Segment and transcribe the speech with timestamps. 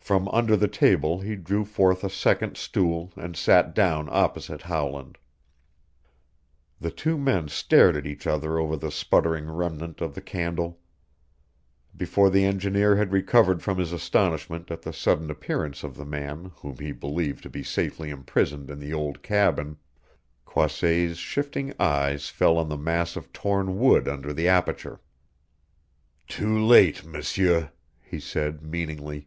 [0.00, 5.18] From under the table he drew forth a second stool and sat down opposite Howland.
[6.80, 10.80] The two men stared at each other over the sputtering remnant of the candle.
[11.94, 16.52] Before the engineer had recovered from his astonishment at the sudden appearance of the man
[16.56, 19.76] whom he believed to be safely imprisoned in the old cabin,
[20.46, 25.02] Croisset's shifting eyes fell on the mass of torn wood under the aperture.
[26.26, 29.26] "Too late, M'seur," he said meaningly.